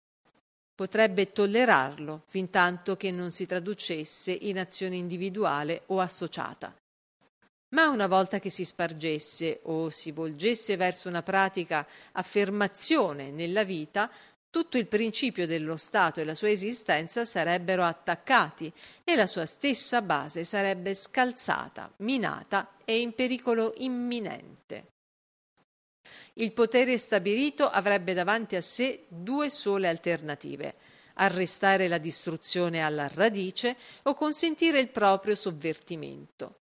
Potrebbe 0.73 1.33
tollerarlo 1.33 2.23
fin 2.27 2.51
tanto 2.51 2.97
che 2.97 3.11
non 3.11 3.33
si 3.33 3.45
traducesse 3.45 4.31
in 4.31 4.61
azione 4.61 4.95
individuale 4.95 5.83
o 5.87 5.99
associata 5.99 6.73
ma 7.75 7.89
una 7.89 8.07
volta 8.07 8.39
che 8.39 8.51
si 8.51 8.65
spargesse 8.65 9.61
o 9.65 9.91
si 9.91 10.13
volgesse 10.13 10.77
verso 10.77 11.09
una 11.09 11.23
pratica 11.23 11.87
affermazione 12.13 13.31
nella 13.31 13.65
vita, 13.65 14.11
tutto 14.49 14.79
il 14.79 14.87
principio 14.87 15.49
dello 15.49 15.77
Stato 15.77 16.21
e 16.21 16.25
la 16.25 16.37
sua 16.37 16.49
esistenza 16.49 17.25
sarebbero 17.25 17.83
attaccati 17.83 18.73
e 19.03 19.17
la 19.17 19.27
sua 19.27 19.45
stessa 19.45 20.01
base 20.01 20.45
sarebbe 20.45 20.95
scalzata, 20.95 21.93
minata 21.99 22.77
e 22.85 23.01
in 23.01 23.13
pericolo 23.13 23.75
imminente. 23.79 24.93
Il 26.35 26.53
potere 26.53 26.97
stabilito 26.97 27.69
avrebbe 27.69 28.15
davanti 28.15 28.55
a 28.55 28.61
sé 28.61 29.07
due 29.09 29.51
sole 29.51 29.89
alternative 29.89 30.75
arrestare 31.15 31.89
la 31.89 31.99
distruzione 31.99 32.83
alla 32.83 33.09
radice 33.09 33.77
o 34.03 34.15
consentire 34.15 34.79
il 34.79 34.89
proprio 34.89 35.35
sovvertimento. 35.35 36.59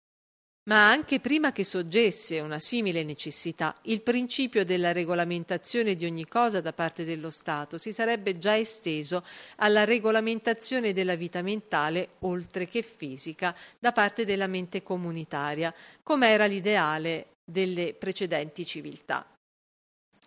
Ma 0.63 0.91
anche 0.91 1.19
prima 1.19 1.51
che 1.51 1.63
sorgesse 1.63 2.39
una 2.39 2.59
simile 2.59 3.03
necessità, 3.03 3.75
il 3.83 4.01
principio 4.01 4.63
della 4.63 4.91
regolamentazione 4.91 5.95
di 5.95 6.05
ogni 6.05 6.27
cosa 6.27 6.61
da 6.61 6.71
parte 6.71 7.03
dello 7.03 7.31
Stato 7.31 7.79
si 7.79 7.91
sarebbe 7.91 8.37
già 8.37 8.55
esteso 8.55 9.25
alla 9.55 9.85
regolamentazione 9.85 10.93
della 10.93 11.15
vita 11.15 11.41
mentale, 11.41 12.09
oltre 12.19 12.67
che 12.67 12.83
fisica, 12.83 13.55
da 13.79 13.91
parte 13.91 14.23
della 14.23 14.45
mente 14.45 14.83
comunitaria, 14.83 15.73
come 16.03 16.27
era 16.27 16.45
l'ideale 16.45 17.29
delle 17.43 17.95
precedenti 17.95 18.63
civiltà. 18.63 19.25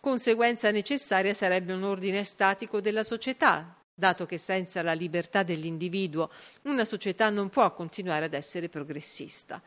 Conseguenza 0.01 0.73
necessaria 0.73 1.33
sarebbe 1.33 1.73
un 1.73 1.85
ordine 1.85 2.25
statico 2.25 2.81
della 2.81 3.05
società, 3.05 3.73
dato 3.94 4.27
che 4.27 4.38
senza 4.38 4.83
la 4.83 4.94
libertà 4.94 5.44
dell'individuo 5.44 6.29
una 6.62 6.85
società 6.85 7.31
non 7.31 7.51
può 7.51 7.73
continuare 7.73 8.25
ad 8.25 8.35
essere 8.35 8.68
progressista. 8.68 9.62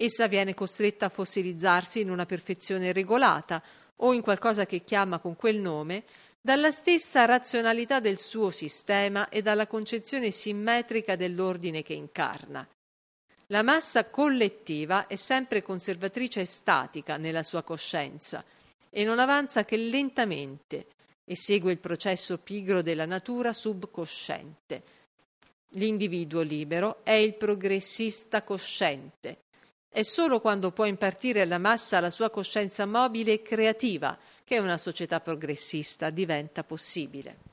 Essa 0.00 0.28
viene 0.28 0.54
costretta 0.54 1.06
a 1.06 1.08
fossilizzarsi 1.08 2.00
in 2.00 2.10
una 2.10 2.24
perfezione 2.24 2.92
regolata 2.92 3.60
o 3.96 4.12
in 4.12 4.20
qualcosa 4.20 4.64
che 4.64 4.84
chiama 4.84 5.18
con 5.18 5.34
quel 5.34 5.58
nome, 5.58 6.04
dalla 6.40 6.70
stessa 6.70 7.24
razionalità 7.24 7.98
del 7.98 8.16
suo 8.16 8.50
sistema 8.50 9.28
e 9.28 9.42
dalla 9.42 9.66
concezione 9.66 10.30
simmetrica 10.30 11.16
dell'ordine 11.16 11.82
che 11.82 11.94
incarna. 11.94 12.64
La 13.48 13.64
massa 13.64 14.04
collettiva 14.04 15.08
è 15.08 15.16
sempre 15.16 15.62
conservatrice 15.62 16.42
e 16.42 16.44
statica 16.44 17.16
nella 17.16 17.42
sua 17.42 17.64
coscienza 17.64 18.44
e 18.90 19.02
non 19.02 19.18
avanza 19.18 19.64
che 19.64 19.76
lentamente 19.76 20.86
e 21.24 21.34
segue 21.34 21.72
il 21.72 21.78
processo 21.78 22.38
pigro 22.38 22.82
della 22.82 23.04
natura 23.04 23.52
subcosciente. 23.52 24.82
L'individuo 25.70 26.42
libero 26.42 27.00
è 27.02 27.12
il 27.12 27.34
progressista 27.34 28.42
cosciente, 28.42 29.38
è 29.90 30.02
solo 30.02 30.40
quando 30.40 30.70
può 30.70 30.84
impartire 30.84 31.40
alla 31.40 31.58
massa 31.58 32.00
la 32.00 32.10
sua 32.10 32.30
coscienza 32.30 32.86
mobile 32.86 33.32
e 33.32 33.42
creativa 33.42 34.16
che 34.44 34.58
una 34.58 34.76
società 34.76 35.20
progressista 35.20 36.10
diventa 36.10 36.62
possibile. 36.62 37.47